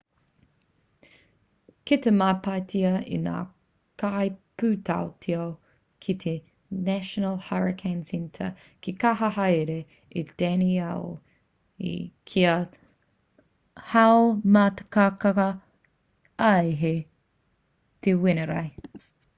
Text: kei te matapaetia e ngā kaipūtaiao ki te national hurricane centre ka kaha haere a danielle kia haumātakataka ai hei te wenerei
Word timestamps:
kei 1.89 1.99
te 2.05 2.11
matapaetia 2.21 2.93
e 3.17 3.19
ngā 3.25 3.41
kaipūtaiao 4.03 5.43
ki 6.07 6.15
te 6.25 6.33
national 6.89 7.37
hurricane 7.51 8.07
centre 8.13 8.47
ka 8.89 8.95
kaha 9.05 9.29
haere 9.37 9.77
a 9.85 10.27
danielle 10.45 11.95
kia 12.33 12.57
haumātakataka 13.95 15.49
ai 16.51 16.77
hei 16.85 16.99
te 18.07 18.17
wenerei 18.27 19.01